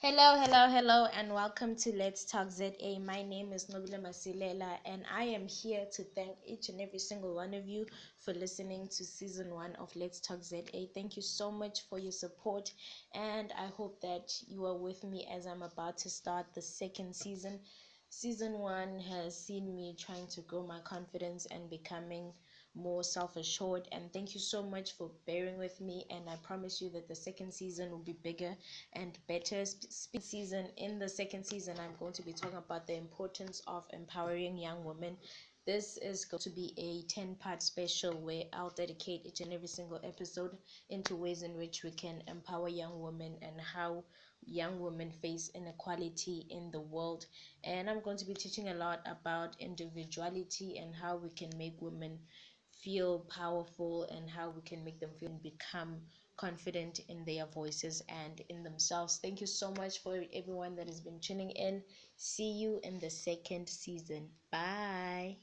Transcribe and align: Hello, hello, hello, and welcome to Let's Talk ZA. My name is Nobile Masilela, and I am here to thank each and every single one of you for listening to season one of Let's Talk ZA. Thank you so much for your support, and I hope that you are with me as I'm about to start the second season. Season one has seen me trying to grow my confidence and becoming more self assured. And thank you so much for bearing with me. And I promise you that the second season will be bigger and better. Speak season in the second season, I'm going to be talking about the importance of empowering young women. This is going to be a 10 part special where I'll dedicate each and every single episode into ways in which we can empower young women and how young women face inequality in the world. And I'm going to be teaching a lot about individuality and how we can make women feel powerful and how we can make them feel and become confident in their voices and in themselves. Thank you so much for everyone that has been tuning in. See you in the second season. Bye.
Hello, 0.00 0.38
hello, 0.38 0.68
hello, 0.68 1.06
and 1.06 1.34
welcome 1.34 1.74
to 1.74 1.92
Let's 1.92 2.24
Talk 2.24 2.52
ZA. 2.52 3.00
My 3.04 3.24
name 3.24 3.52
is 3.52 3.68
Nobile 3.68 3.98
Masilela, 3.98 4.78
and 4.84 5.04
I 5.12 5.24
am 5.24 5.48
here 5.48 5.86
to 5.90 6.04
thank 6.04 6.36
each 6.46 6.68
and 6.68 6.80
every 6.80 7.00
single 7.00 7.34
one 7.34 7.52
of 7.52 7.66
you 7.66 7.84
for 8.20 8.32
listening 8.32 8.86
to 8.86 9.04
season 9.04 9.52
one 9.52 9.74
of 9.74 9.90
Let's 9.96 10.20
Talk 10.20 10.44
ZA. 10.44 10.62
Thank 10.94 11.16
you 11.16 11.22
so 11.22 11.50
much 11.50 11.80
for 11.90 11.98
your 11.98 12.12
support, 12.12 12.70
and 13.12 13.52
I 13.58 13.66
hope 13.76 14.00
that 14.02 14.40
you 14.46 14.66
are 14.66 14.76
with 14.76 15.02
me 15.02 15.26
as 15.34 15.48
I'm 15.48 15.62
about 15.62 15.98
to 15.98 16.10
start 16.10 16.46
the 16.54 16.62
second 16.62 17.16
season. 17.16 17.58
Season 18.10 18.58
one 18.58 18.98
has 19.00 19.38
seen 19.38 19.74
me 19.74 19.94
trying 19.98 20.26
to 20.28 20.40
grow 20.42 20.62
my 20.66 20.80
confidence 20.80 21.46
and 21.46 21.70
becoming 21.70 22.32
more 22.74 23.02
self 23.02 23.36
assured. 23.36 23.88
And 23.92 24.12
thank 24.12 24.34
you 24.34 24.40
so 24.40 24.62
much 24.62 24.92
for 24.92 25.10
bearing 25.26 25.58
with 25.58 25.80
me. 25.80 26.04
And 26.10 26.28
I 26.28 26.36
promise 26.36 26.80
you 26.80 26.90
that 26.90 27.08
the 27.08 27.14
second 27.14 27.52
season 27.52 27.90
will 27.90 27.98
be 28.04 28.12
bigger 28.22 28.56
and 28.92 29.18
better. 29.26 29.64
Speak 29.64 30.22
season 30.22 30.68
in 30.76 30.98
the 30.98 31.08
second 31.08 31.44
season, 31.44 31.76
I'm 31.80 31.96
going 31.98 32.12
to 32.14 32.22
be 32.22 32.32
talking 32.32 32.58
about 32.58 32.86
the 32.86 32.96
importance 32.96 33.62
of 33.66 33.84
empowering 33.92 34.58
young 34.58 34.84
women. 34.84 35.16
This 35.68 35.98
is 35.98 36.24
going 36.24 36.40
to 36.44 36.48
be 36.48 36.72
a 36.78 37.02
10 37.12 37.34
part 37.34 37.62
special 37.62 38.14
where 38.14 38.44
I'll 38.54 38.70
dedicate 38.70 39.26
each 39.26 39.42
and 39.42 39.52
every 39.52 39.68
single 39.68 40.00
episode 40.02 40.56
into 40.88 41.14
ways 41.14 41.42
in 41.42 41.58
which 41.58 41.84
we 41.84 41.90
can 41.90 42.22
empower 42.26 42.70
young 42.70 43.02
women 43.02 43.36
and 43.42 43.60
how 43.60 44.04
young 44.46 44.80
women 44.80 45.12
face 45.12 45.50
inequality 45.54 46.46
in 46.48 46.70
the 46.70 46.80
world. 46.80 47.26
And 47.64 47.90
I'm 47.90 48.00
going 48.00 48.16
to 48.16 48.24
be 48.24 48.32
teaching 48.32 48.70
a 48.70 48.74
lot 48.74 49.02
about 49.04 49.60
individuality 49.60 50.78
and 50.78 50.94
how 50.94 51.18
we 51.18 51.28
can 51.28 51.50
make 51.58 51.76
women 51.82 52.18
feel 52.82 53.26
powerful 53.28 54.04
and 54.04 54.30
how 54.30 54.48
we 54.48 54.62
can 54.62 54.82
make 54.82 55.00
them 55.00 55.10
feel 55.20 55.28
and 55.28 55.42
become 55.42 56.00
confident 56.38 57.00
in 57.10 57.26
their 57.26 57.44
voices 57.44 58.02
and 58.08 58.40
in 58.48 58.62
themselves. 58.62 59.18
Thank 59.20 59.42
you 59.42 59.46
so 59.46 59.70
much 59.72 59.98
for 59.98 60.24
everyone 60.32 60.76
that 60.76 60.86
has 60.86 61.02
been 61.02 61.20
tuning 61.20 61.50
in. 61.50 61.82
See 62.16 62.52
you 62.52 62.80
in 62.82 62.98
the 63.00 63.10
second 63.10 63.68
season. 63.68 64.30
Bye. 64.50 65.36